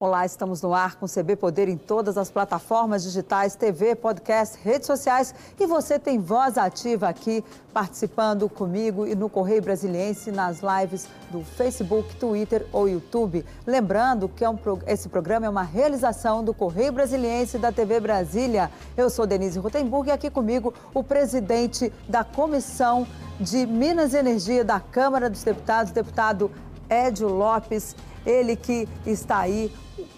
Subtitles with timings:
[0.00, 4.86] Olá, estamos no ar com CB Poder em todas as plataformas digitais, TV, podcast, redes
[4.86, 11.08] sociais e você tem voz ativa aqui participando comigo e no Correio Brasiliense nas lives
[11.32, 13.44] do Facebook, Twitter ou YouTube.
[13.66, 14.56] Lembrando que é um,
[14.86, 18.70] esse programa é uma realização do Correio Brasiliense da TV Brasília.
[18.96, 23.04] Eu sou Denise Rutenburg e aqui comigo o presidente da Comissão
[23.40, 26.52] de Minas e Energia da Câmara dos Deputados, deputado
[26.88, 29.72] Édio Lopes, ele que está aí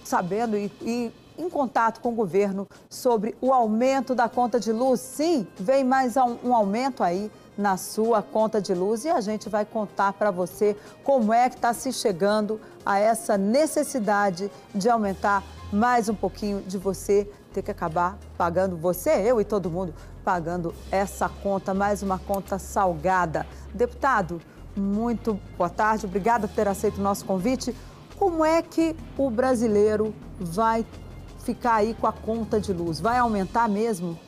[0.04, 5.00] sabendo e, e em contato com o governo sobre o aumento da conta de luz.
[5.00, 9.48] Sim, vem mais um, um aumento aí na sua conta de luz e a gente
[9.48, 15.42] vai contar para você como é que está se chegando a essa necessidade de aumentar
[15.72, 20.74] mais um pouquinho de você ter que acabar pagando, você, eu e todo mundo, pagando
[20.90, 23.46] essa conta, mais uma conta salgada.
[23.74, 24.40] Deputado,
[24.76, 27.74] muito boa tarde, obrigada por ter aceito o nosso convite.
[28.20, 30.84] Como é que o brasileiro vai
[31.38, 33.00] ficar aí com a conta de luz?
[33.00, 34.18] Vai aumentar mesmo?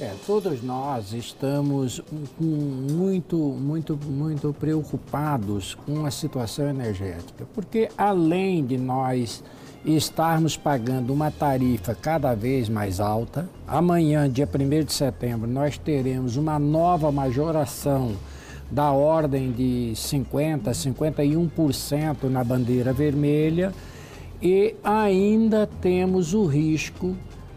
[0.00, 2.02] É, todos nós estamos
[2.40, 9.44] muito, muito, muito preocupados com a situação energética, porque além de nós
[9.84, 16.36] estarmos pagando uma tarifa cada vez mais alta, amanhã, dia 1 de setembro, nós teremos
[16.36, 18.16] uma nova majoração
[18.70, 23.72] da ordem de 50%, 51% na bandeira vermelha
[24.42, 27.16] e ainda temos o risco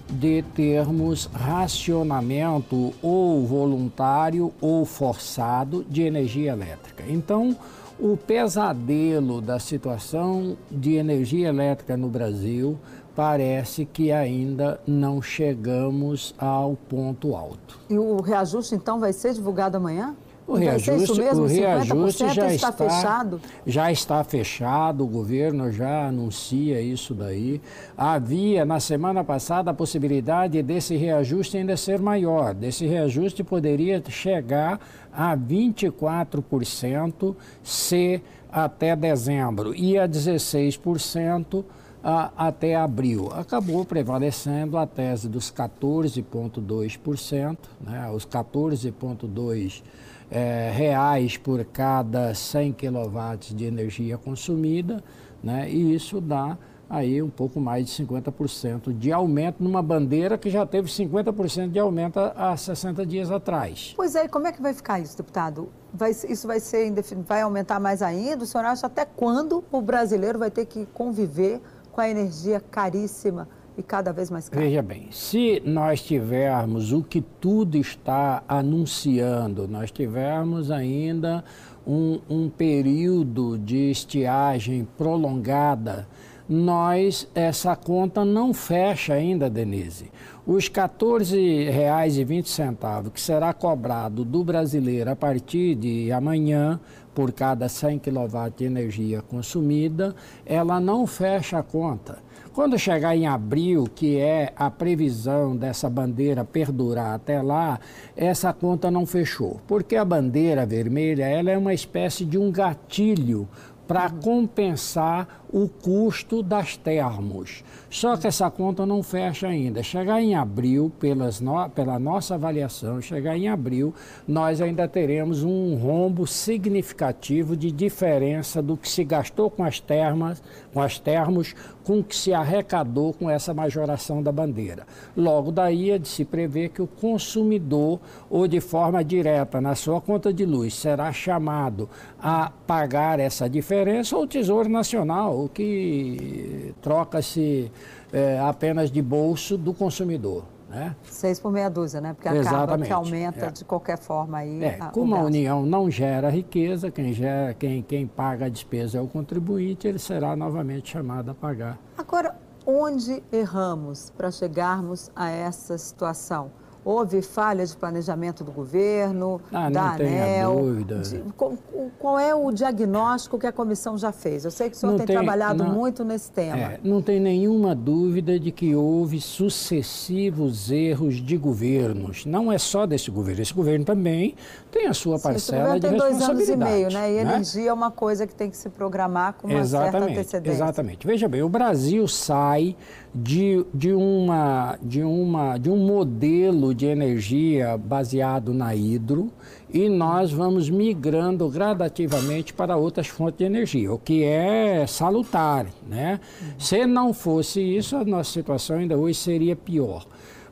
[0.10, 7.04] de termos racionamento ou voluntário ou forçado de energia elétrica.
[7.08, 7.56] Então,
[8.00, 12.80] o pesadelo da situação de energia elétrica no Brasil
[13.16, 17.78] parece que ainda não chegamos ao ponto alto.
[17.90, 20.16] E o reajuste então vai ser divulgado amanhã?
[20.50, 23.39] O reajuste, o reajuste já está, está fechado?
[23.67, 27.61] Já está fechado, o governo já anuncia isso daí.
[27.95, 32.55] Havia na semana passada a possibilidade desse reajuste ainda ser maior.
[32.55, 34.80] Desse reajuste poderia chegar
[35.14, 38.20] a 24% se
[38.52, 41.64] até dezembro e a 16%
[42.04, 43.30] a, até abril.
[43.33, 49.83] Acabou prevalecendo a tese dos 14,2%, né, os 14,2%
[50.32, 55.04] é, reais por cada 100 kW de energia consumida,
[55.44, 55.70] né?
[55.70, 56.58] e isso dá
[56.90, 61.78] aí um pouco mais de 50% de aumento numa bandeira que já teve 50% de
[61.78, 63.94] aumento há 60 dias atrás.
[63.95, 65.70] Pois é, e como é que vai ficar isso, deputado?
[65.94, 66.92] Vai, isso vai ser
[67.28, 68.44] vai aumentar mais ainda?
[68.44, 73.48] O senhor acha até quando o brasileiro vai ter que conviver com a energia caríssima
[73.78, 74.62] e cada vez mais caro.
[74.62, 81.44] Veja bem, se nós tivermos o que tudo está anunciando, nós tivermos ainda
[81.86, 86.08] um, um período de estiagem prolongada,
[86.49, 90.11] nós, essa conta não fecha ainda, Denise.
[90.48, 96.80] Os R$ 14,20 que será cobrado do brasileiro a partir de amanhã
[97.14, 102.17] por cada 100 kW de energia consumida, ela não fecha a conta.
[102.52, 107.80] Quando chegar em abril, que é a previsão dessa bandeira perdurar até lá,
[108.17, 113.48] essa conta não fechou, porque a bandeira vermelha ela é uma espécie de um gatilho
[113.88, 117.64] para compensar o custo das termos.
[117.89, 119.82] Só que essa conta não fecha ainda.
[119.82, 123.93] Chegar em abril, pelas no, pela nossa avaliação, chegar em abril,
[124.27, 130.42] nós ainda teremos um rombo significativo de diferença do que se gastou com as termas,
[130.71, 134.86] com as termos, com o que se arrecadou com essa majoração da bandeira.
[135.18, 138.00] Logo daí é de se prever que o consumidor,
[138.30, 141.89] ou de forma direta na sua conta de luz, será chamado
[142.21, 147.72] a pagar essa diferença, ou o Tesouro Nacional, o que troca-se
[148.12, 150.44] é, apenas de bolso do consumidor.
[150.69, 150.95] Né?
[151.04, 152.13] Seis por meia dúzia, né?
[152.13, 153.51] Porque acaba que aumenta é.
[153.51, 154.63] de qualquer forma aí.
[154.63, 159.00] É, a, como a União não gera riqueza, quem, gera, quem, quem paga a despesa
[159.00, 161.80] é o contribuinte, ele será novamente chamado a pagar.
[161.97, 166.51] Agora, onde erramos para chegarmos a essa situação?
[166.83, 170.55] Houve falha de planejamento do governo, ah, da não ANEL?
[170.55, 170.99] Dúvida.
[170.99, 171.53] De, qual,
[171.99, 174.45] qual, é o diagnóstico que a comissão já fez?
[174.45, 176.57] Eu sei que o senhor tem, tem trabalhado não, muito nesse tema.
[176.57, 182.25] É, não tem nenhuma dúvida de que houve sucessivos erros de governos.
[182.25, 183.41] Não é só desse governo.
[183.41, 184.35] Esse governo também
[184.71, 186.09] tem a sua Sim, parcela de responsabilidade.
[186.09, 187.11] tem dois anos e meio, né?
[187.11, 187.33] E né?
[187.33, 190.57] energia é uma coisa que tem que se programar com uma exatamente, certa antecedência.
[190.57, 191.07] Exatamente.
[191.07, 192.75] Veja bem, o Brasil sai
[193.13, 199.31] de, de, uma, de, uma, de um modelo de energia baseado na hidro
[199.71, 205.67] e nós vamos migrando gradativamente para outras fontes de energia, o que é salutar.
[205.88, 206.19] Né?
[206.57, 210.05] Se não fosse isso, a nossa situação ainda hoje seria pior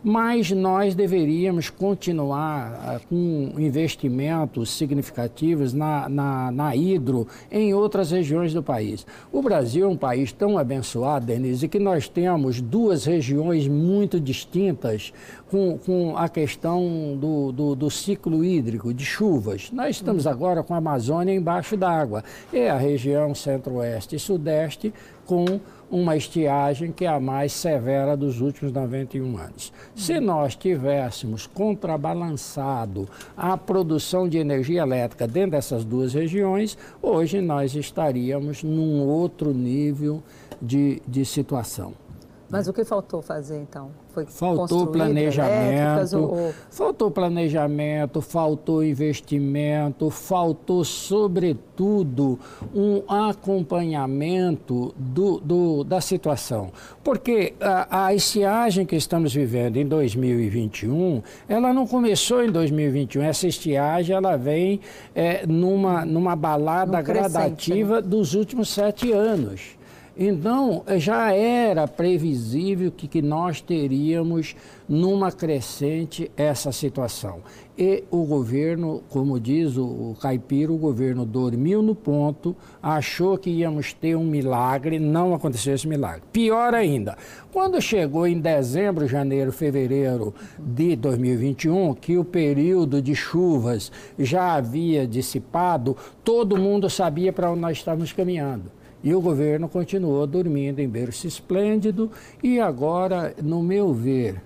[0.03, 8.53] mas nós deveríamos continuar ah, com investimentos significativos na, na, na, hidro em outras regiões
[8.53, 9.05] do país.
[9.31, 15.13] O Brasil é um país tão abençoado, Denise, que nós temos duas regiões muito distintas
[15.49, 19.71] com, com a questão do, do, do ciclo hídrico, de chuvas.
[19.71, 20.31] Nós estamos uhum.
[20.31, 22.23] agora com a Amazônia embaixo d'água.
[22.51, 24.93] É a região centro-oeste e sudeste
[25.25, 29.73] com uma estiagem que é a mais severa dos últimos 91 anos.
[29.95, 37.75] Se nós tivéssemos contrabalançado a produção de energia elétrica dentro dessas duas regiões, hoje nós
[37.75, 40.21] estaríamos num outro nível
[40.61, 42.06] de, de situação.
[42.49, 43.91] Mas o que faltou fazer então?
[44.13, 46.53] Foi faltou planejamento, ou...
[46.71, 52.39] faltou planejamento, faltou investimento, faltou sobretudo
[52.73, 56.71] um acompanhamento do, do da situação.
[57.03, 63.21] Porque a, a estiagem que estamos vivendo em 2021, ela não começou em 2021.
[63.21, 64.79] Essa estiagem ela vem
[65.13, 68.01] é, numa, numa balada gradativa né?
[68.01, 69.76] dos últimos sete anos.
[70.19, 74.55] Então, já era previsível que, que nós teríamos
[74.89, 77.41] numa crescente essa situação.
[77.77, 83.51] E o governo, como diz o, o Caipira, o governo dormiu no ponto, achou que
[83.51, 86.23] íamos ter um milagre, não aconteceu esse milagre.
[86.33, 87.15] Pior ainda,
[87.53, 95.05] quando chegou em dezembro, janeiro, fevereiro de 2021, que o período de chuvas já havia
[95.05, 98.76] dissipado, todo mundo sabia para onde nós estávamos caminhando.
[99.07, 102.11] E o governo continuou dormindo em berço esplêndido
[102.43, 104.41] e agora, no meu ver,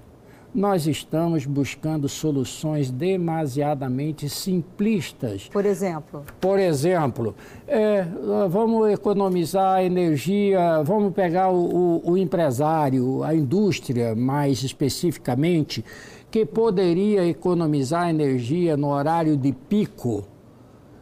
[0.53, 5.49] nós estamos buscando soluções demasiadamente simplistas.
[5.51, 6.23] Por exemplo?
[6.39, 7.35] Por exemplo,
[7.67, 8.05] é,
[8.51, 15.83] vamos economizar energia, vamos pegar o, o, o empresário, a indústria mais especificamente,
[16.29, 20.23] que poderia economizar energia no horário de pico,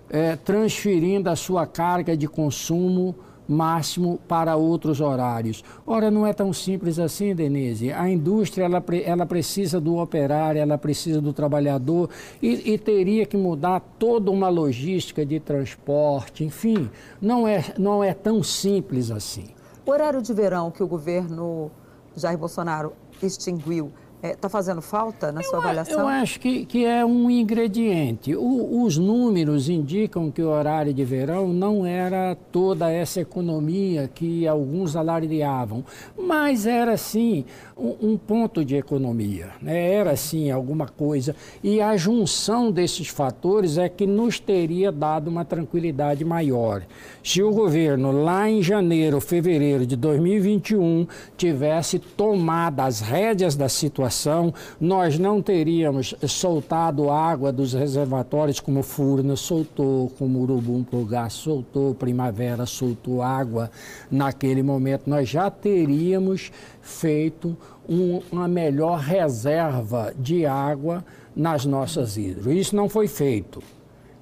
[0.10, 3.14] é, transferindo a sua carga de consumo
[3.50, 5.64] máximo para outros horários.
[5.86, 7.92] Ora, não é tão simples assim, Denise.
[7.92, 12.10] A indústria ela, ela precisa do operário, ela precisa do trabalhador
[12.42, 18.14] e, e teria que mudar toda uma logística de transporte, enfim, não é, não é
[18.14, 19.48] tão simples assim.
[19.86, 21.72] O horário de verão que o governo
[22.16, 26.02] Jair Bolsonaro extinguiu Está é, tá fazendo falta na eu, sua avaliação?
[26.02, 28.36] Eu acho que, que é um ingrediente.
[28.36, 34.46] O, os números indicam que o horário de verão não era toda essa economia que
[34.46, 35.86] alguns alardeavam,
[36.18, 37.46] mas era sim
[37.78, 39.94] um, um ponto de economia, né?
[39.94, 41.34] era sim alguma coisa.
[41.64, 46.84] E a junção desses fatores é que nos teria dado uma tranquilidade maior.
[47.24, 51.08] Se o governo, lá em janeiro, fevereiro de 2021,
[51.38, 58.82] tivesse tomado as rédeas da situação, situação, nós não teríamos soltado água dos reservatórios como
[58.82, 63.70] Furna soltou, como Urubum Pogá soltou, Primavera soltou água
[64.10, 65.10] naquele momento.
[65.10, 66.52] Nós já teríamos
[66.82, 67.56] feito
[67.88, 71.06] um, uma melhor reserva de água
[71.36, 72.48] nas nossas hidros.
[72.48, 73.62] Isso não foi feito.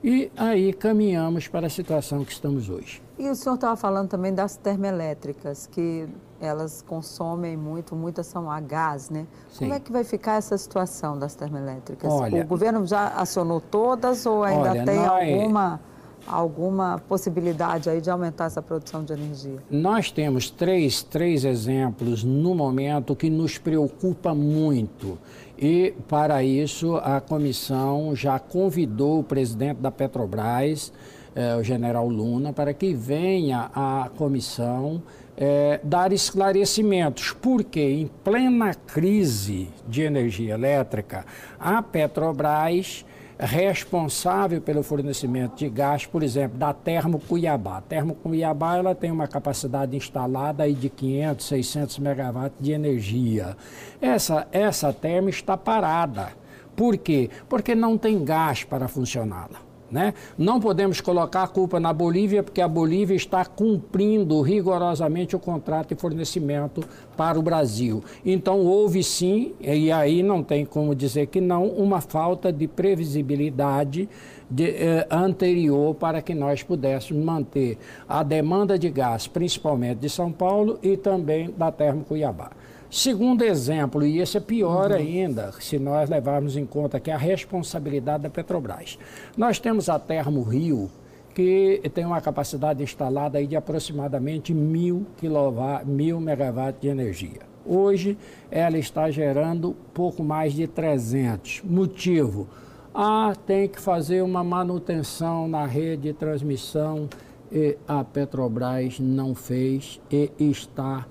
[0.04, 3.02] E aí caminhamos para a situação que estamos hoje.
[3.18, 6.08] E o senhor estava falando também das termoelétricas, que
[6.40, 9.26] elas consomem muito, muitas são a gás, né?
[9.52, 9.66] Sim.
[9.66, 12.12] Como é que vai ficar essa situação das termoelétricas?
[12.12, 15.80] Olha, o governo já acionou todas ou ainda olha, tem nós, alguma,
[16.28, 19.58] alguma possibilidade aí de aumentar essa produção de energia?
[19.70, 25.18] Nós temos três, três exemplos no momento que nos preocupa muito.
[25.58, 30.94] E, para isso, a comissão já convidou o presidente da Petrobras,
[31.34, 35.02] eh, o general Luna, para que venha à comissão
[35.38, 41.26] eh, dar esclarecimentos, porque em plena crise de energia elétrica,
[41.60, 43.06] a Petrobras
[43.40, 47.78] responsável pelo fornecimento de gás, por exemplo, da Termo Cuiabá.
[47.78, 53.56] A Termo Cuiabá ela tem uma capacidade instalada aí de 500, 600 megawatts de energia.
[54.02, 56.32] Essa, essa termo está parada.
[56.76, 57.30] Por quê?
[57.48, 59.67] Porque não tem gás para funcioná-la.
[59.90, 60.14] Né?
[60.38, 65.96] Não podemos colocar a culpa na Bolívia, porque a Bolívia está cumprindo rigorosamente o contrato
[65.96, 66.84] de fornecimento
[67.16, 68.04] para o Brasil.
[68.26, 74.10] Então, houve sim, e aí não tem como dizer que não, uma falta de previsibilidade
[74.50, 77.78] de, eh, anterior para que nós pudéssemos manter
[78.08, 82.52] a demanda de gás, principalmente de São Paulo e também da Termo Cuiabá.
[82.90, 84.98] Segundo exemplo, e esse é pior uhum.
[84.98, 88.98] ainda, se nós levarmos em conta que é a responsabilidade da Petrobras.
[89.36, 90.90] Nós temos a Termo Rio,
[91.36, 97.42] que tem uma capacidade instalada de aproximadamente mil, quilowatt, mil megawatts de energia.
[97.66, 98.18] Hoje
[98.50, 101.64] ela está gerando pouco mais de 300.
[101.66, 102.48] Motivo?
[102.96, 107.10] Ah, tem que fazer uma manutenção na rede de transmissão
[107.52, 111.06] e a Petrobras não fez e está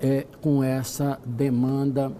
[0.00, 2.12] é, com essa demanda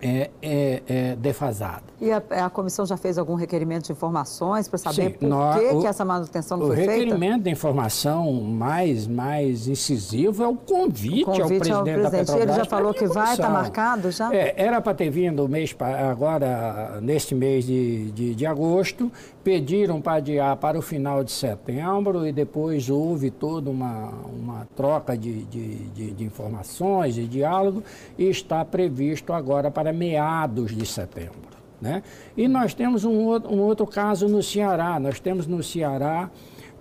[0.00, 1.82] é, é, é defasada.
[2.00, 5.58] E a, a, comissão já fez algum requerimento de informações para saber Sim, por nós,
[5.58, 6.92] que, o, que essa manutenção não foi feita?
[6.92, 11.82] O requerimento de informação mais, mais incisivo é o convite, o convite ao, presidente ao
[11.82, 12.48] presidente da Petrobras.
[12.48, 14.32] Ele já falou que vai, está marcado já?
[14.32, 15.74] É, era para ter vindo mês,
[16.08, 19.10] agora, neste mês de, de, de agosto,
[19.48, 25.16] pediram para adiar para o final de setembro e depois houve toda uma, uma troca
[25.16, 27.82] de, de, de, de informações e diálogo
[28.18, 31.56] e está previsto agora para meados de setembro.
[31.80, 32.02] Né?
[32.36, 35.00] E nós temos um um outro caso no Ceará.
[35.00, 36.28] Nós temos no Ceará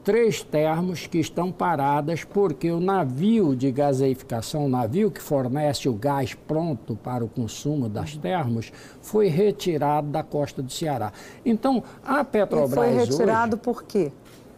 [0.07, 5.93] três termos que estão paradas porque o navio de gaseificação, o navio que fornece o
[5.93, 8.71] gás pronto para o consumo das termos,
[9.01, 11.11] foi retirado da costa do Ceará.
[11.45, 12.71] Então, a Petrobras.
[12.71, 14.09] E foi retirado hoje, por quê?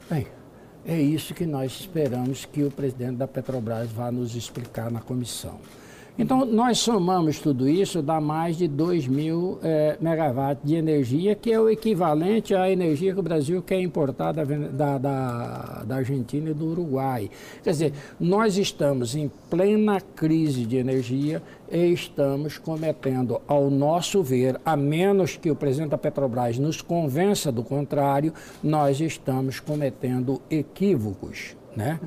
[0.08, 0.28] Bem,
[0.86, 5.60] é isso que nós esperamos que o presidente da Petrobras vá nos explicar na comissão.
[6.22, 11.50] Então, nós somamos tudo isso, dá mais de 2 mil é, megawatts de energia, que
[11.50, 16.50] é o equivalente à energia que o Brasil quer importar da, da, da, da Argentina
[16.50, 17.32] e do Uruguai.
[17.64, 24.60] Quer dizer, nós estamos em plena crise de energia e estamos cometendo, ao nosso ver,
[24.66, 31.56] a menos que o presidente da Petrobras nos convença do contrário, nós estamos cometendo equívocos.
[31.76, 31.98] Né?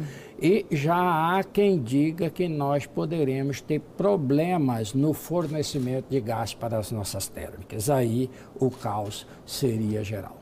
[0.43, 0.97] E já
[1.39, 7.29] há quem diga que nós poderemos ter problemas no fornecimento de gás para as nossas
[7.29, 7.89] térmicas.
[7.89, 10.37] Aí o caos seria geral.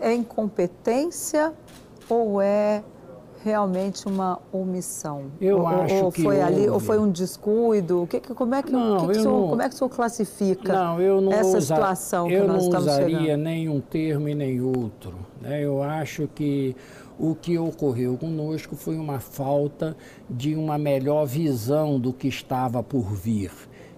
[0.00, 1.52] É incompetência
[2.08, 2.82] ou é
[3.44, 5.26] realmente uma omissão?
[5.38, 6.54] Eu ou, acho ou que foi houve.
[6.54, 8.02] ali ou foi um descuido?
[8.02, 9.90] O que, como é que, não, que, que senhor, não, como é que o senhor
[9.90, 13.02] classifica não, eu não essa usa, situação que nós estamos chegando?
[13.02, 15.14] Eu não usaria nenhum termo e nem outro.
[15.40, 15.62] Né?
[15.62, 16.74] Eu acho que
[17.18, 19.96] o que ocorreu conosco foi uma falta
[20.28, 23.50] de uma melhor visão do que estava por vir.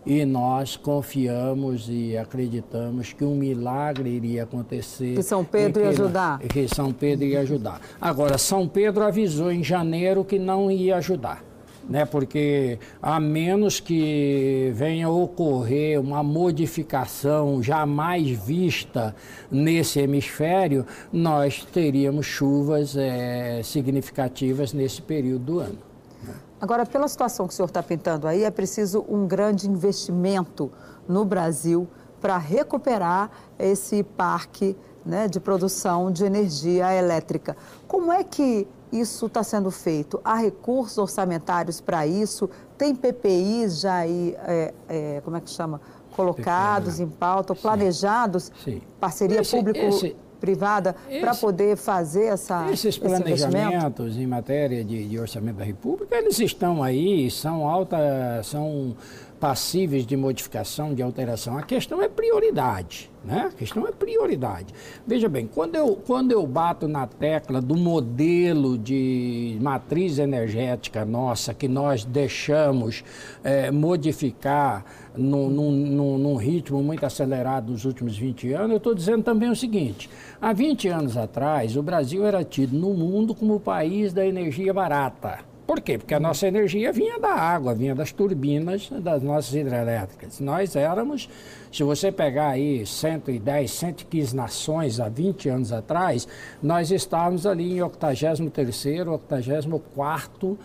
[0.07, 5.17] E nós confiamos e acreditamos que um milagre iria acontecer.
[5.17, 6.39] Que São Pedro ia ajudar.
[6.39, 7.81] Que São Pedro ia ajudar.
[8.01, 11.45] Agora, São Pedro avisou em janeiro que não ia ajudar
[11.89, 12.05] né?
[12.05, 19.15] porque a menos que venha ocorrer uma modificação jamais vista
[19.51, 25.79] nesse hemisfério, nós teríamos chuvas é, significativas nesse período do ano.
[26.23, 26.35] Né?
[26.61, 30.71] Agora, pela situação que o senhor está pintando aí, é preciso um grande investimento
[31.09, 31.89] no Brasil
[32.21, 34.77] para recuperar esse parque
[35.07, 37.57] né, de produção de energia elétrica.
[37.87, 40.21] Como é que isso está sendo feito?
[40.25, 42.49] Há recursos orçamentários para isso?
[42.77, 45.81] Tem PPIs já aí, é, é, como é que chama?
[46.15, 48.51] Colocados em pauta, planejados?
[48.65, 48.81] Sim.
[48.99, 56.17] Parceria público-privada para poder fazer essa Esses planejamentos em matéria de, de orçamento da República,
[56.17, 57.97] eles estão aí, são alta,
[58.43, 58.97] são
[59.39, 61.57] passíveis de modificação, de alteração.
[61.57, 63.51] A questão é prioridade, né?
[63.53, 64.75] A questão é prioridade.
[65.07, 71.55] Veja bem, quando eu, quando eu bato na tecla do modelo de matriz energética nossa,
[71.55, 73.05] que nós deixamos
[73.45, 74.85] é, modificar
[75.17, 80.11] num, num, ritmo muito acelerado nos últimos 20 anos, eu estou dizendo também o seguinte:
[80.41, 84.75] há 20 anos atrás, o Brasil era tido no mundo como o país da energia
[84.75, 85.58] barata.
[85.69, 85.99] Por quê?
[85.99, 90.41] Porque a nossa energia vinha da água, vinha das turbinas das nossas hidrelétricas.
[90.41, 91.29] Nós éramos,
[91.71, 96.27] se você pegar aí 110, 115 nações há 20 anos atrás,
[96.63, 100.57] nós estávamos ali em 83º, 84º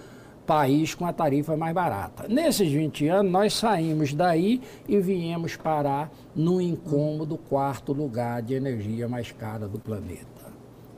[0.47, 2.25] país com a tarifa mais barata.
[2.29, 9.09] Nesses 20 anos, nós saímos daí e viemos parar no incômodo quarto lugar de energia
[9.09, 10.32] mais cara do planeta.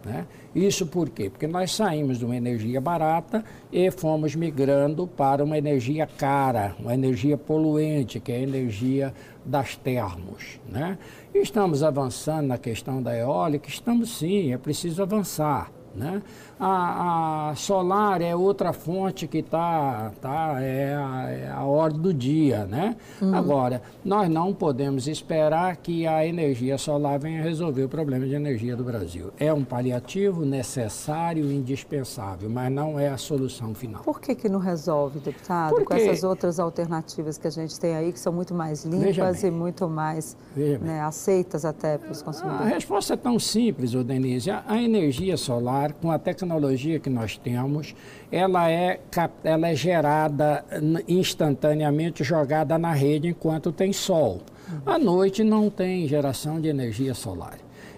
[0.06, 0.28] Né?
[0.54, 1.32] Isso por quê?
[1.32, 6.94] Porque nós saímos de uma energia barata e fomos migrando para uma energia cara, uma
[6.94, 10.60] energia poluente, que é a energia das termos.
[10.70, 11.00] Né?
[11.34, 15.72] Estamos avançando na questão da eólica, estamos sim, é preciso avançar.
[15.96, 16.22] Né?
[16.60, 22.14] A, a, solar é outra fonte que está, tá, é, a, é a ordem do
[22.14, 22.66] dia.
[22.66, 22.96] Né?
[23.22, 23.34] Uhum.
[23.34, 28.76] Agora, nós não podemos esperar que a energia solar venha resolver o problema de energia
[28.76, 29.32] do Brasil.
[29.40, 34.04] É um paliativo necessário e indispensável, mas não é a solução final.
[34.04, 35.76] Por que, que não resolve, deputado?
[35.76, 35.86] Porque...
[35.86, 39.52] Com essas outras alternativas que a gente tem aí, que são muito mais limpas e
[39.52, 42.66] muito mais né, aceitas até para os consumidores.
[42.66, 44.52] A resposta é tão simples, Denise.
[44.52, 47.96] A, a energia solar, com a tecnologia que nós temos,
[48.32, 49.00] ela é,
[49.44, 50.64] ela é gerada
[51.08, 54.42] instantaneamente, jogada na rede enquanto tem sol.
[54.86, 57.58] À noite não tem geração de energia solar.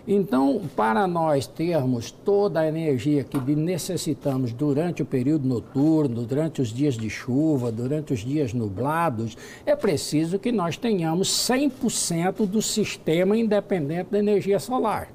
[0.10, 6.70] Então, para nós termos toda a energia que necessitamos durante o período noturno, durante os
[6.70, 13.38] dias de chuva, durante os dias nublados, é preciso que nós tenhamos 100% do sistema
[13.38, 15.10] independente da energia solar.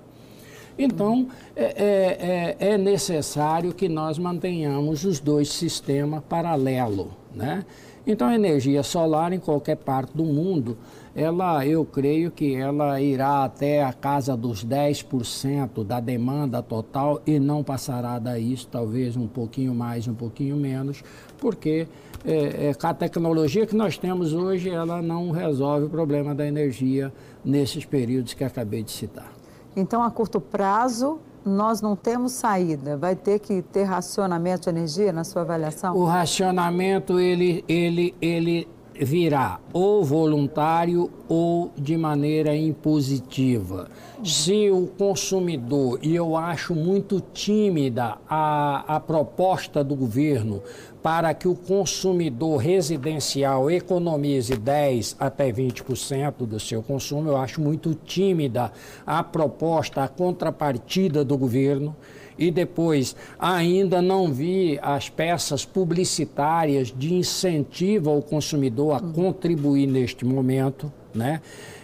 [0.79, 7.65] Então, é, é, é, é necessário que nós mantenhamos os dois sistemas paralelos, né?
[8.05, 10.77] Então, a energia solar em qualquer parte do mundo,
[11.15, 17.39] ela, eu creio que ela irá até a casa dos 10% da demanda total e
[17.39, 21.05] não passará daí, talvez um pouquinho mais, um pouquinho menos,
[21.39, 21.87] porque
[22.25, 27.13] é, é, a tecnologia que nós temos hoje, ela não resolve o problema da energia
[27.45, 29.42] nesses períodos que acabei de citar.
[29.75, 32.97] Então, a curto prazo, nós não temos saída.
[32.97, 35.97] Vai ter que ter racionamento de energia na sua avaliação?
[35.97, 43.89] O racionamento, ele, ele, ele virá ou voluntário ou de maneira impositiva.
[44.23, 50.63] Se o consumidor, e eu acho muito tímida a, a proposta do governo
[51.03, 57.95] para que o consumidor residencial economize 10 até 20% do seu consumo, eu acho muito
[57.95, 58.71] tímida
[59.05, 61.97] a proposta, a contrapartida do governo
[62.39, 70.25] e depois ainda não vi as peças publicitárias de incentivo ao consumidor a contribuir neste
[70.25, 71.41] momento, né?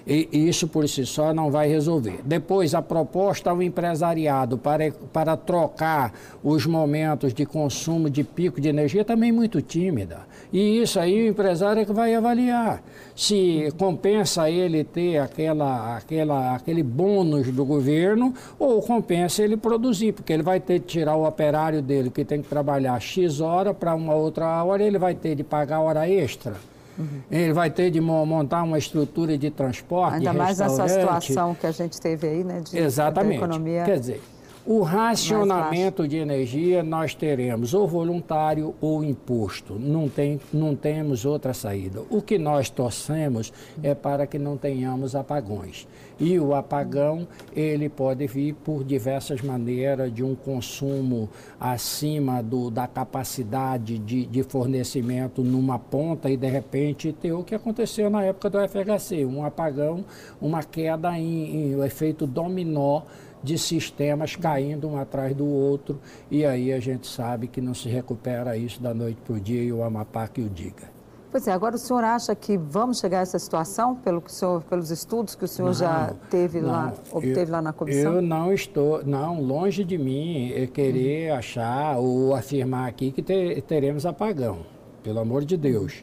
[0.08, 2.20] E isso por si só não vai resolver.
[2.24, 8.70] Depois, a proposta ao empresariado para, para trocar os momentos de consumo de pico de
[8.70, 10.20] energia também muito tímida.
[10.50, 12.82] E isso aí o empresário é que vai avaliar.
[13.14, 20.32] Se compensa ele ter aquela, aquela, aquele bônus do governo ou compensa ele produzir, porque
[20.32, 23.94] ele vai ter de tirar o operário dele que tem que trabalhar X hora para
[23.94, 26.54] uma outra hora, ele vai ter de pagar hora extra.
[26.98, 27.20] Uhum.
[27.30, 30.16] Ele vai ter de montar uma estrutura de transporte.
[30.16, 32.60] Ainda mais nessa situação que a gente teve aí, né?
[32.60, 33.36] De, Exatamente.
[33.36, 33.84] economia.
[33.84, 34.20] Quer dizer,
[34.70, 39.78] o racionamento de energia nós teremos ou voluntário ou imposto.
[39.78, 42.02] Não, tem, não temos outra saída.
[42.10, 43.50] O que nós torcemos
[43.82, 45.88] é para que não tenhamos apagões.
[46.20, 47.26] E o apagão,
[47.56, 54.42] ele pode vir por diversas maneiras, de um consumo acima do, da capacidade de, de
[54.42, 59.42] fornecimento numa ponta e, de repente, ter o que aconteceu na época do FHC, um
[59.42, 60.04] apagão,
[60.38, 63.00] uma queda em, em um efeito dominó
[63.42, 67.88] de sistemas caindo um atrás do outro, e aí a gente sabe que não se
[67.88, 70.98] recupera isso da noite para o dia e o Amapá que o diga.
[71.30, 74.62] Pois é, agora o senhor acha que vamos chegar a essa situação pelo que senhor,
[74.62, 78.14] pelos estudos que o senhor não, já teve não, lá, obteve eu, lá na comissão?
[78.14, 81.38] Eu não estou, não, longe de mim querer uhum.
[81.38, 84.60] achar ou afirmar aqui que ter, teremos apagão,
[85.02, 86.02] pelo amor de Deus.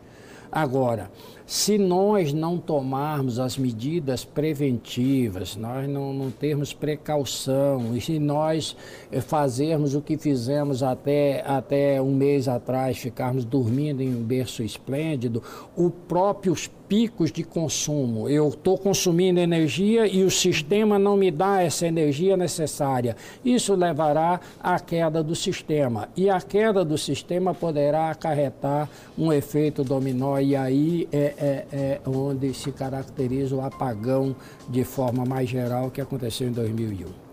[0.52, 1.10] Agora,
[1.46, 8.76] se nós não tomarmos as medidas preventivas, nós não, não termos precaução, e se nós
[9.12, 14.64] eh, fazermos o que fizemos até, até um mês atrás, ficarmos dormindo em um berço
[14.64, 15.44] esplêndido,
[15.76, 18.30] o próprios picos de consumo.
[18.30, 23.16] Eu estou consumindo energia e o sistema não me dá essa energia necessária.
[23.44, 26.10] Isso levará à queda do sistema.
[26.16, 32.02] E a queda do sistema poderá acarretar um efeito dominó, e aí é, é, é
[32.06, 34.36] onde se caracteriza o apagão
[34.68, 37.26] de forma mais geral que aconteceu em 2001.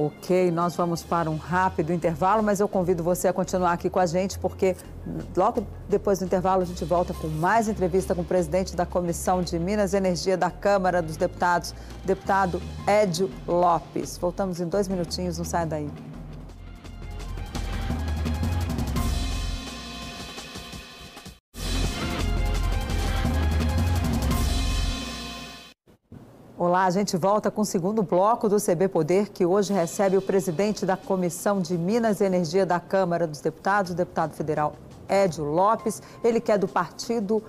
[0.00, 3.98] Ok, nós vamos para um rápido intervalo, mas eu convido você a continuar aqui com
[3.98, 4.76] a gente, porque
[5.36, 9.42] logo depois do intervalo a gente volta com mais entrevista com o presidente da Comissão
[9.42, 14.16] de Minas e Energia da Câmara dos Deputados, deputado Édio Lopes.
[14.18, 15.90] Voltamos em dois minutinhos, não sai daí.
[26.68, 30.20] Olá, a gente volta com o segundo bloco do CB Poder, que hoje recebe o
[30.20, 34.74] presidente da Comissão de Minas e Energia da Câmara dos Deputados, o deputado federal
[35.08, 36.02] Édio Lopes.
[36.22, 37.42] Ele que é do Partido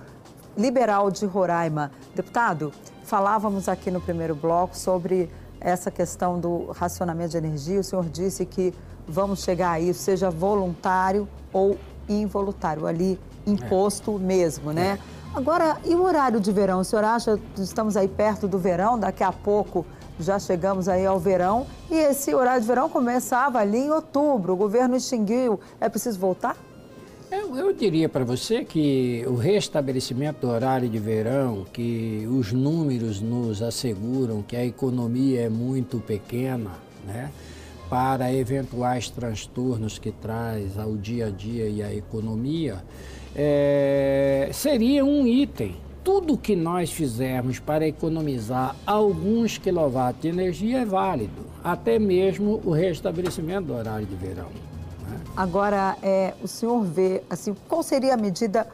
[0.56, 1.92] Liberal de Roraima.
[2.14, 2.72] Deputado,
[3.04, 5.30] falávamos aqui no primeiro bloco sobre
[5.60, 7.80] essa questão do racionamento de energia.
[7.80, 8.72] O senhor disse que
[9.06, 11.76] vamos chegar a isso, seja voluntário ou
[12.08, 14.18] involuntário, ali imposto é.
[14.18, 14.98] mesmo, né?
[14.98, 15.19] É.
[15.32, 16.80] Agora, e o horário de verão?
[16.80, 19.86] O senhor acha que estamos aí perto do verão, daqui a pouco
[20.18, 24.56] já chegamos aí ao verão e esse horário de verão começava ali em outubro, o
[24.56, 26.56] governo extinguiu, é preciso voltar?
[27.30, 33.20] Eu, eu diria para você que o restabelecimento do horário de verão, que os números
[33.20, 36.72] nos asseguram que a economia é muito pequena,
[37.06, 37.30] né?
[37.90, 42.84] Para eventuais transtornos que traz ao dia a dia e à economia,
[43.34, 50.84] é, seria um item tudo que nós fizermos para economizar alguns quilowatts de energia é
[50.84, 54.48] válido, até mesmo o restabelecimento do horário de verão.
[55.06, 55.20] Né?
[55.36, 58.66] Agora, é, o senhor vê, assim, qual seria a medida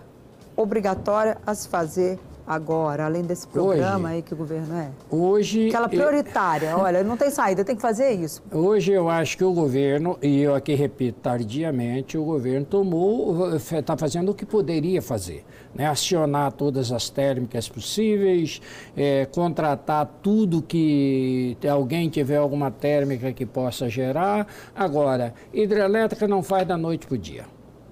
[0.57, 4.90] obrigatória a se fazer agora, além desse programa hoje, aí que o governo é?
[5.11, 5.68] Hoje.
[5.68, 8.42] Aquela prioritária, eu, olha, não tem saída, tem que fazer isso.
[8.52, 13.96] Hoje eu acho que o governo, e eu aqui repito tardiamente, o governo tomou, está
[13.96, 15.44] fazendo o que poderia fazer.
[15.74, 15.87] Né?
[15.87, 18.61] Acionar todas as térmicas possíveis,
[18.96, 24.46] é, contratar tudo que alguém tiver alguma térmica que possa gerar.
[24.74, 27.44] Agora, hidrelétrica não faz da noite para o dia.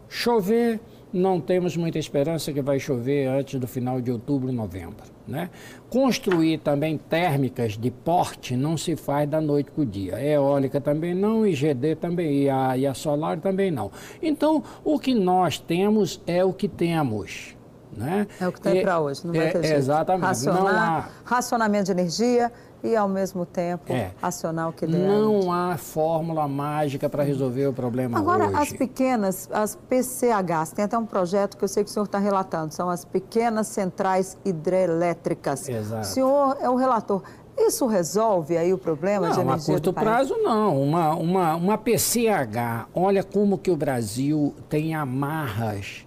[0.08, 0.80] Chover
[1.14, 5.14] não temos muita esperança que vai chover antes do final de outubro, novembro.
[5.26, 5.48] Né?
[5.88, 10.20] Construir também térmicas de porte não se faz da noite para o dia.
[10.20, 13.90] Eólica também não, IGD também, e a, e a solar também não.
[14.20, 17.53] Então, o que nós temos é o que temos.
[17.96, 18.26] Né?
[18.40, 19.78] É o que tem para hoje, não vai é, ter jeito.
[19.78, 20.24] Exatamente.
[20.24, 21.12] Racionar, não.
[21.24, 22.52] Racionamento de energia,
[22.84, 24.10] e, ao mesmo tempo, é.
[24.20, 25.08] acionar o que der.
[25.08, 28.56] Não há fórmula mágica para resolver o problema Agora, hoje.
[28.56, 32.18] as pequenas, as PCHs, tem até um projeto que eu sei que o senhor está
[32.18, 35.66] relatando, são as pequenas centrais hidrelétricas.
[35.66, 36.02] Exato.
[36.02, 37.22] O senhor é o relator.
[37.56, 40.82] Isso resolve aí o problema não, de energia a curto prazo não.
[40.82, 46.03] Uma, uma, uma PCH, olha como que o Brasil tem amarras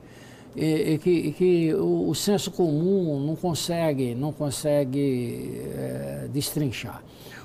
[0.58, 7.04] e, e que, e que o, o, senso comum não consegue, não consegue é, destrinchar.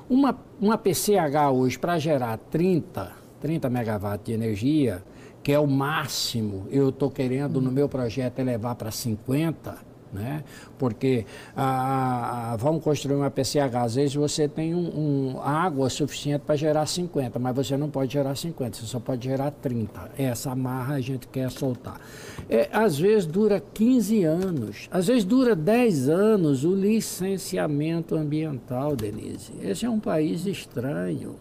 [0.08, 5.04] Uma, uma PCH hoje, para gerar 30, 30 megawatts de energia,
[5.42, 10.44] que é o máximo, eu estou querendo no meu projeto elevar para 50, né?
[10.78, 11.24] Porque
[11.56, 16.86] ah, vamos construir uma PCH, às vezes você tem um, um água suficiente para gerar
[16.86, 20.12] 50, mas você não pode gerar 50, você só pode gerar 30.
[20.18, 22.00] Essa amarra a gente quer soltar.
[22.48, 29.52] É, às vezes dura 15 anos, às vezes dura 10 anos o licenciamento ambiental, Denise.
[29.62, 31.36] Esse é um país estranho.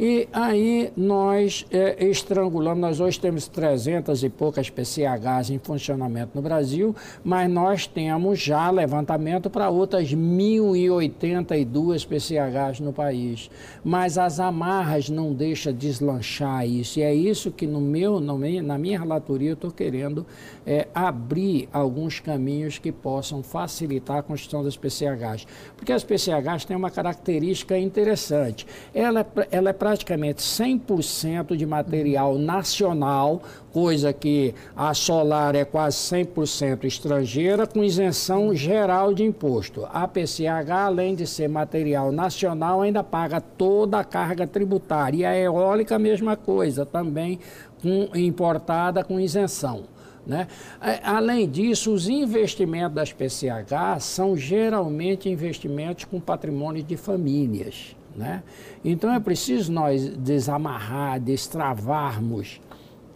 [0.00, 6.42] E aí nós é, estrangulamos, nós hoje temos 300 e poucas PCHs em funcionamento no
[6.42, 13.50] Brasil, mas nós temos já levantamento para outras 1.082 PCHs no país.
[13.82, 18.78] Mas as amarras não deixam deslanchar isso, e é isso que no meu, no na
[18.78, 20.24] minha relatoria eu estou querendo
[20.64, 25.44] é, abrir alguns caminhos que possam facilitar a construção das PCHs.
[25.76, 28.64] Porque as PCHs têm uma característica interessante.
[28.94, 33.40] Ela, é ela é praticamente 100% de material nacional,
[33.72, 39.88] coisa que a solar é quase 100% estrangeira, com isenção geral de imposto.
[39.90, 45.16] A PCH, além de ser material nacional, ainda paga toda a carga tributária.
[45.16, 47.38] E a eólica, a mesma coisa, também
[47.80, 49.84] com, importada com isenção.
[50.26, 50.48] Né?
[50.82, 57.96] É, além disso, os investimentos das PCH são geralmente investimentos com patrimônio de famílias.
[58.16, 58.42] Né?
[58.84, 62.60] Então é preciso nós desamarrar, destravarmos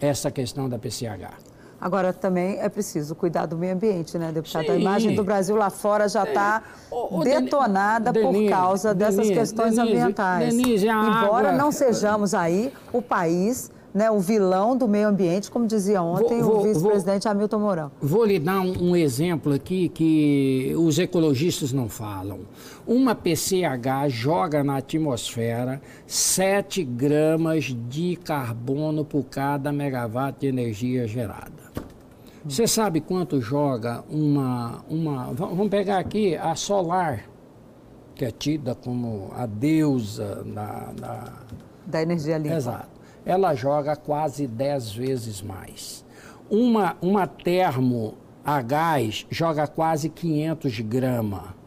[0.00, 1.52] essa questão da PCH.
[1.82, 4.66] Agora também é preciso cuidar do meio ambiente, né, deputado?
[4.66, 4.70] Sim.
[4.70, 7.24] A imagem do Brasil lá fora já está é.
[7.24, 10.54] detonada Denise, por causa Denise, dessas questões Denise, ambientais.
[10.54, 11.52] Embora água...
[11.52, 16.60] não sejamos aí o país né, o vilão do meio ambiente, como dizia ontem vou,
[16.60, 17.92] o vice-presidente Hamilton Mourão.
[18.00, 22.40] Vou lhe dar um, um, exemplo aqui que os ecologistas não falam.
[22.86, 31.62] Uma PCH joga na atmosfera 7 gramas de carbono por cada megawatt de energia gerada.
[32.44, 35.32] Você sabe quanto joga uma, uma.
[35.32, 37.24] Vamos pegar aqui a solar,
[38.16, 40.92] que é tida como a deusa da.
[40.98, 41.32] Da,
[41.86, 42.56] da energia limpa.
[42.56, 42.91] Exato
[43.24, 46.04] ela joga quase 10 vezes mais.
[46.50, 51.62] Uma, uma termo a gás joga quase 500 gramas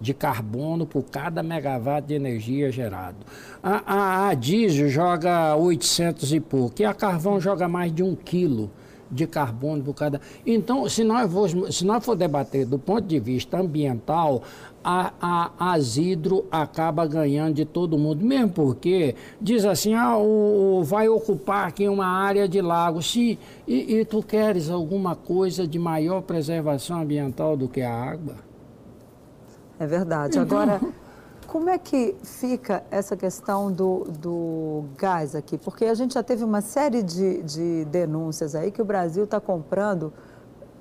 [0.00, 3.16] de carbono por cada megawatt de energia gerado.
[3.62, 8.14] A, a, a diesel joga 800 e pouco, e a carvão joga mais de um
[8.14, 8.70] quilo
[9.10, 10.20] de carbono por cada.
[10.44, 14.42] Então, se nós, for, se nós for debater do ponto de vista ambiental,
[14.82, 20.82] a, a, a Zidro acaba ganhando de todo mundo, mesmo porque diz assim, ah, o,
[20.84, 25.78] vai ocupar aqui uma área de lago, se, e, e tu queres alguma coisa de
[25.78, 28.36] maior preservação ambiental do que a água?
[29.78, 30.38] É verdade.
[30.38, 30.80] Agora,
[31.56, 35.56] como é que fica essa questão do, do gás aqui?
[35.56, 39.40] Porque a gente já teve uma série de, de denúncias aí que o Brasil está
[39.40, 40.12] comprando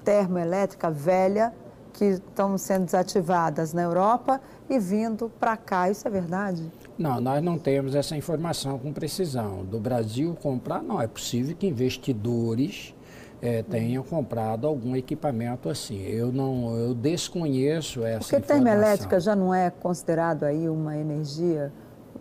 [0.03, 1.53] termoelétrica velha
[1.93, 5.89] que estão sendo desativadas na Europa e vindo para cá.
[5.89, 6.69] Isso é verdade?
[6.97, 9.63] Não, nós não temos essa informação com precisão.
[9.63, 11.01] Do Brasil comprar, não.
[11.01, 12.93] É possível que investidores
[13.41, 16.01] é, tenham comprado algum equipamento assim.
[16.03, 18.39] Eu não, eu desconheço essa Porque informação.
[18.39, 21.71] Porque termoelétrica já não é considerado aí uma energia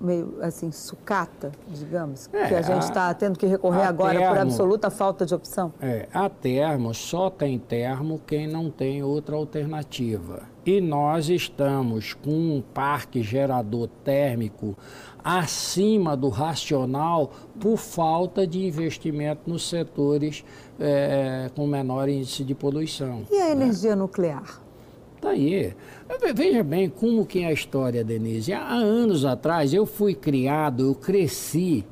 [0.00, 4.38] meio assim sucata, digamos, é, que a gente está tendo que recorrer agora termo, por
[4.38, 5.72] absoluta falta de opção?
[5.80, 10.42] É, a termo só tem termo quem não tem outra alternativa.
[10.66, 14.74] E nós estamos com um parque gerador térmico
[15.22, 17.30] acima do racional
[17.60, 20.44] por falta de investimento nos setores
[20.78, 23.24] é, com menor índice de poluição.
[23.30, 23.52] E a né?
[23.52, 24.63] energia nuclear?
[25.24, 25.74] Está aí.
[26.34, 28.52] Veja bem como que é a história, Denise.
[28.52, 31.82] Há anos atrás eu fui criado, eu cresci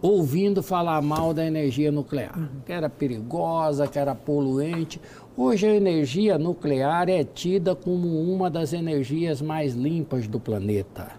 [0.00, 4.98] ouvindo falar mal da energia nuclear, que era perigosa, que era poluente.
[5.36, 11.12] Hoje a energia nuclear é tida como uma das energias mais limpas do planeta.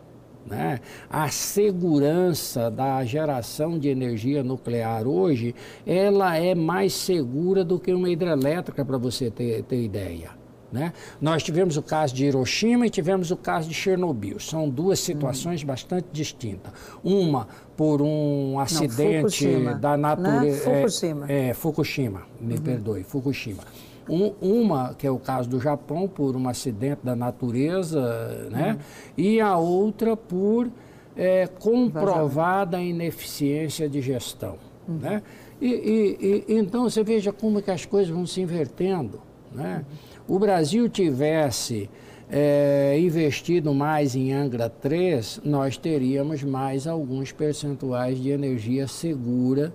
[0.48, 0.80] Né?
[1.08, 5.54] A segurança da geração de energia nuclear hoje,
[5.86, 10.39] ela é mais segura do que uma hidrelétrica, para você ter, ter ideia.
[10.72, 10.94] Né?
[11.20, 14.40] Nós tivemos o caso de Hiroshima e tivemos o caso de Chernobyl.
[14.40, 16.72] São duas situações bastante distintas.
[17.04, 20.70] Uma por um acidente Não, da natureza.
[20.70, 20.82] Né?
[20.82, 21.26] Fukushima.
[21.32, 22.62] É, é, Fukushima, me uhum.
[22.62, 23.64] perdoe, Fukushima.
[24.08, 28.72] Um, uma, que é o caso do Japão, por um acidente da natureza, né?
[28.72, 28.80] Uhum.
[29.18, 30.70] e a outra por
[31.16, 34.58] é, comprovada ineficiência de gestão.
[34.88, 34.98] Uhum.
[34.98, 35.22] Né?
[35.62, 39.22] E, e, e, então você veja como que as coisas vão se invertendo.
[39.52, 39.86] Né?
[39.90, 41.90] Uhum o Brasil tivesse
[42.30, 49.74] é, investido mais em Angra 3, nós teríamos mais alguns percentuais de energia segura.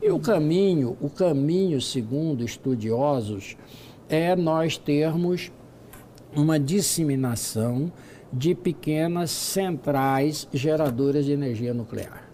[0.00, 3.56] E o caminho, o caminho, segundo estudiosos,
[4.08, 5.50] é nós termos
[6.32, 7.90] uma disseminação
[8.32, 12.27] de pequenas centrais geradoras de energia nuclear.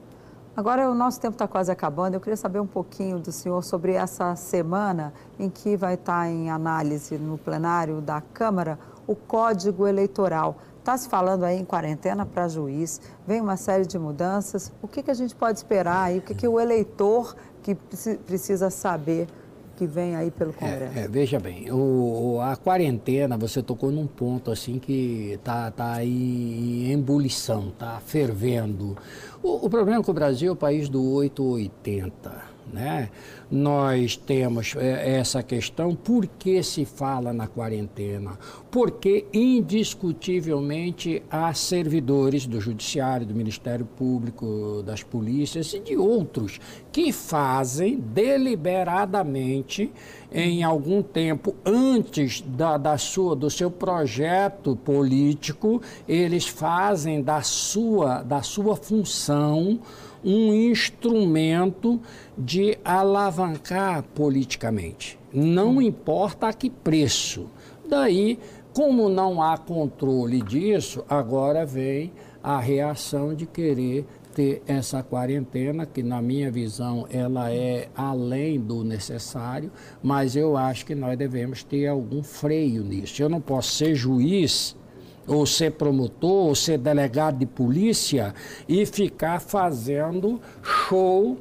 [0.56, 2.14] Agora o nosso tempo está quase acabando.
[2.14, 6.28] Eu queria saber um pouquinho do senhor sobre essa semana em que vai estar tá
[6.28, 10.56] em análise no plenário da Câmara o Código Eleitoral.
[10.78, 14.70] Está se falando aí em quarentena para juiz, vem uma série de mudanças.
[14.80, 16.18] O que, que a gente pode esperar aí?
[16.18, 19.26] O que, que o eleitor que precisa saber
[19.74, 20.98] que vem aí pelo Congresso?
[20.98, 25.94] É, é, veja bem, o, a quarentena, você tocou num ponto assim que está tá
[25.94, 28.96] aí em ebulição, está fervendo.
[29.42, 33.10] O, o problema é que o Brasil é o país do 880 né?
[33.50, 38.38] Nós temos é, essa questão, por que se fala na quarentena?
[38.70, 46.58] Porque, indiscutivelmente, há servidores do Judiciário, do Ministério Público, das polícias e de outros
[46.90, 49.92] que fazem deliberadamente,
[50.32, 58.22] em algum tempo antes da, da sua, do seu projeto político, eles fazem da sua,
[58.22, 59.78] da sua função
[60.24, 62.00] um instrumento
[62.36, 65.18] de alavancar politicamente.
[65.32, 67.50] Não importa a que preço.
[67.88, 68.38] Daí,
[68.72, 76.02] como não há controle disso, agora vem a reação de querer ter essa quarentena, que
[76.02, 79.70] na minha visão ela é além do necessário,
[80.02, 83.22] mas eu acho que nós devemos ter algum freio nisso.
[83.22, 84.76] Eu não posso ser juiz
[85.26, 88.34] ou ser promotor, ou ser delegado de polícia
[88.68, 91.38] e ficar fazendo show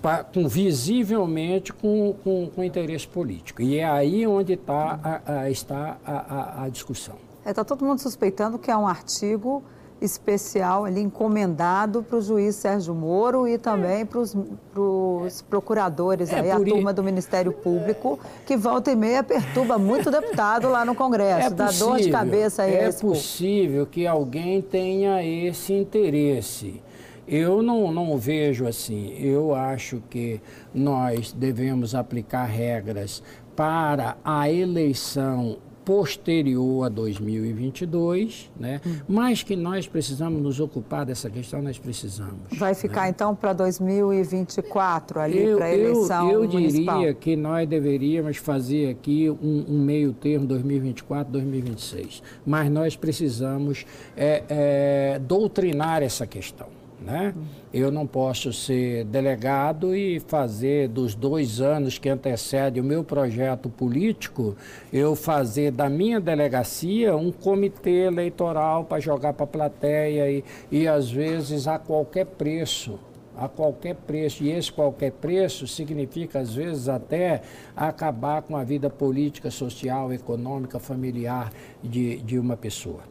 [0.00, 3.62] pra, com, visivelmente com, com, com, interesse político.
[3.62, 7.16] E é aí onde tá a, a, está a, a, discussão.
[7.40, 9.62] Está é, tá todo mundo suspeitando que é um artigo
[10.00, 16.50] especial ali encomendado para o juiz Sérgio Moro e também para os procuradores, é aí,
[16.50, 21.48] a turma do Ministério Público, que volta e meia perturba muito deputado lá no Congresso,
[21.48, 22.74] é dá dor de cabeça aí.
[22.74, 26.82] É possível que alguém tenha esse interesse.
[27.26, 29.16] Eu não, não vejo assim.
[29.18, 30.40] Eu acho que
[30.72, 33.22] nós devemos aplicar regras
[33.56, 38.80] para a eleição posterior a 2022, né?
[38.84, 38.96] Hum.
[39.08, 42.58] Mas que nós precisamos nos ocupar dessa questão, nós precisamos.
[42.58, 43.10] Vai ficar né?
[43.10, 46.98] então para 2024 ali para a eleição Eu, eu municipal.
[46.98, 52.20] diria que nós deveríamos fazer aqui um, um, meio termo 2024, 2026.
[52.44, 56.75] Mas nós precisamos é, é, doutrinar essa questão.
[57.00, 57.34] Né?
[57.72, 63.68] Eu não posso ser delegado e fazer dos dois anos que antecedem o meu projeto
[63.68, 64.56] político,
[64.92, 70.88] eu fazer da minha delegacia um comitê eleitoral para jogar para a plateia e, e
[70.88, 72.98] às vezes a qualquer preço
[73.36, 74.42] a qualquer preço.
[74.42, 77.42] E esse qualquer preço significa, às vezes, até
[77.76, 83.02] acabar com a vida política, social, econômica, familiar de, de uma pessoa.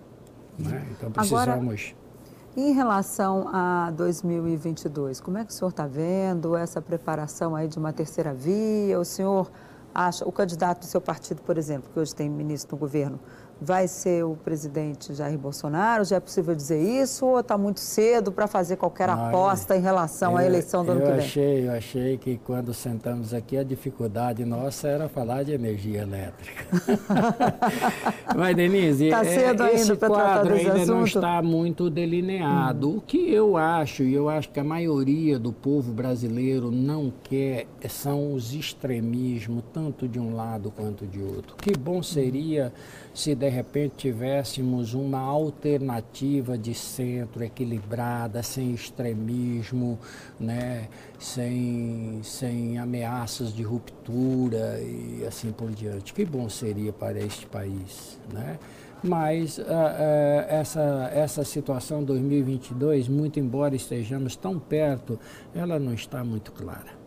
[0.58, 0.84] Né?
[0.92, 1.94] Então, precisamos.
[1.94, 2.05] Agora...
[2.58, 7.78] Em relação a 2022, como é que o senhor está vendo essa preparação aí de
[7.78, 8.98] uma terceira via?
[8.98, 9.52] O senhor
[9.94, 13.20] acha, o candidato do seu partido, por exemplo, que hoje tem ministro no governo,
[13.60, 16.04] vai ser o presidente Jair Bolsonaro?
[16.04, 20.34] Já é possível dizer isso ou está muito cedo para fazer qualquer aposta em relação
[20.34, 21.18] eu, à eleição do ano que vem?
[21.18, 26.66] Achei, eu achei que quando sentamos aqui a dificuldade nossa era falar de energia elétrica.
[28.36, 30.88] Mas, Denise, tá cedo é, esse quadro ainda assunto?
[30.88, 32.90] não está muito delineado.
[32.90, 32.98] Hum.
[32.98, 37.68] O que eu acho, e eu acho que a maioria do povo brasileiro não quer,
[37.88, 41.56] são os extremismos, tanto de um lado quanto de outro.
[41.58, 42.74] Que bom seria
[43.14, 50.00] se de repente tivéssemos uma alternativa de centro equilibrada, sem extremismo,
[50.40, 50.88] né,
[51.20, 56.12] sem, sem ameaças de ruptura e assim por diante.
[56.12, 58.58] Que bom seria para este país, né?
[59.04, 59.66] Mas uh, uh,
[60.48, 65.20] essa, essa situação 2022, muito embora estejamos tão perto,
[65.54, 67.05] ela não está muito clara.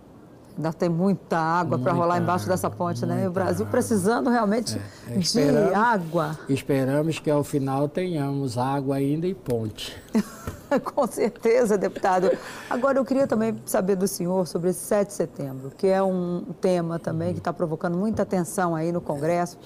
[0.58, 3.28] Ainda tem muita água para rolar embaixo água, dessa ponte, né?
[3.28, 3.70] O Brasil água.
[3.70, 6.36] precisando realmente é, é, de água.
[6.48, 9.96] Esperamos que ao final tenhamos água ainda e ponte.
[10.82, 12.36] Com certeza, deputado.
[12.68, 16.44] Agora, eu queria também saber do senhor sobre esse 7 de setembro, que é um
[16.60, 19.56] tema também que está provocando muita atenção aí no Congresso,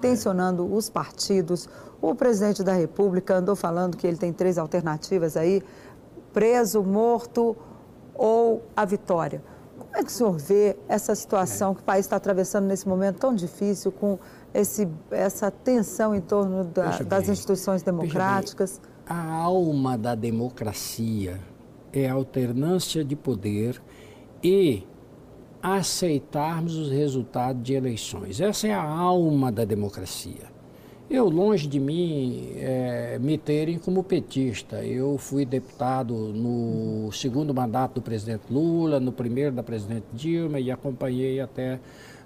[0.00, 1.68] tensionando os partidos.
[2.02, 5.62] O presidente da República andou falando que ele tem três alternativas aí:
[6.32, 7.56] preso, morto
[8.16, 9.40] ou a vitória.
[9.90, 13.18] Como é que o senhor vê essa situação que o país está atravessando nesse momento
[13.18, 14.20] tão difícil, com
[14.54, 18.80] esse, essa tensão em torno da, das instituições democráticas?
[19.04, 21.40] A alma da democracia
[21.92, 23.82] é a alternância de poder
[24.40, 24.86] e
[25.60, 28.40] aceitarmos os resultados de eleições.
[28.40, 30.49] Essa é a alma da democracia.
[31.10, 34.76] Eu, longe de mim, é, me terem como petista.
[34.84, 40.70] Eu fui deputado no segundo mandato do presidente Lula, no primeiro da presidente Dilma e
[40.70, 41.80] acompanhei até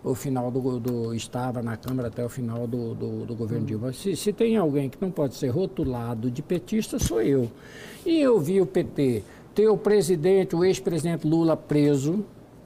[0.04, 3.90] o final do, do estava na Câmara até o final do, do, do governo Dilma.
[3.94, 7.50] Se, se tem alguém que não pode ser rotulado de petista, sou eu.
[8.04, 9.22] E eu vi o PT
[9.54, 12.22] ter o presidente, o ex-presidente Lula preso,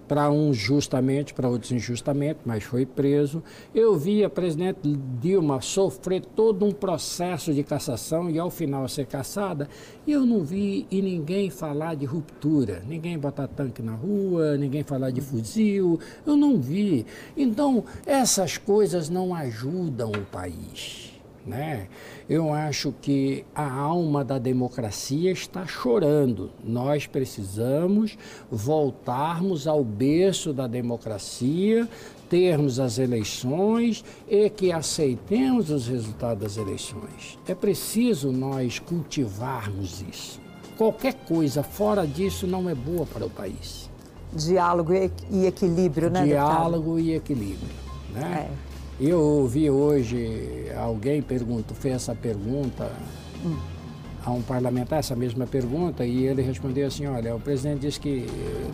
[0.09, 3.42] para uns justamente, para outros injustamente, mas foi preso.
[3.75, 4.81] Eu vi a presidente
[5.21, 9.68] Dilma sofrer todo um processo de cassação e ao final ser cassada.
[10.07, 14.83] E eu não vi e ninguém falar de ruptura, ninguém botar tanque na rua, ninguém
[14.83, 17.05] falar de fuzil, eu não vi.
[17.37, 21.08] Então, essas coisas não ajudam o país.
[21.48, 21.88] Né?
[22.28, 26.50] Eu acho que a alma da democracia está chorando.
[26.62, 28.18] Nós precisamos
[28.50, 31.88] voltarmos ao berço da democracia,
[32.28, 37.38] termos as eleições e que aceitemos os resultados das eleições.
[37.46, 40.38] É preciso nós cultivarmos isso.
[40.76, 43.88] Qualquer coisa fora disso não é boa para o país.
[44.32, 46.24] Diálogo e equilíbrio, né?
[46.24, 47.00] Diálogo deputado?
[47.00, 47.74] e equilíbrio.
[48.14, 48.48] Né?
[48.64, 48.67] É.
[49.00, 52.90] Eu ouvi hoje alguém perguntou, fez essa pergunta
[53.44, 53.56] hum.
[54.24, 58.26] a um parlamentar, essa mesma pergunta, e ele respondeu assim, olha, o presidente disse que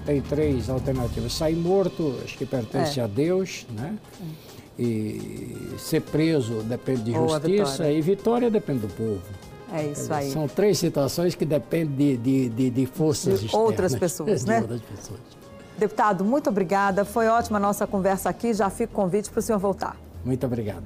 [0.07, 1.33] tem três alternativas.
[1.33, 3.03] Sair morto, acho que pertence é.
[3.03, 3.99] a Deus, né?
[4.21, 4.25] Hum.
[4.77, 7.93] E ser preso depende de Ou justiça vitória.
[7.93, 9.23] e vitória depende do povo.
[9.73, 10.31] É isso aí.
[10.31, 13.69] São três situações que dependem de, de, de, de forças de externas.
[13.69, 14.61] Outras pessoas, né?
[14.61, 15.21] Outras pessoas.
[15.79, 17.05] Deputado, muito obrigada.
[17.05, 18.53] Foi ótima a nossa conversa aqui.
[18.53, 19.97] Já fica o convite para o senhor voltar.
[20.25, 20.85] Muito obrigado.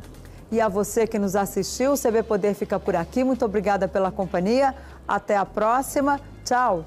[0.51, 3.22] E a você que nos assistiu, o CB Poder fica por aqui.
[3.22, 4.74] Muito obrigada pela companhia.
[5.07, 6.20] Até a próxima.
[6.44, 6.85] Tchau.